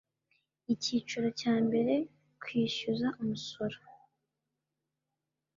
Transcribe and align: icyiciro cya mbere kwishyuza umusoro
icyiciro 0.73 1.27
cya 1.41 1.55
mbere 1.65 1.93
kwishyuza 2.41 3.07
umusoro 3.21 3.77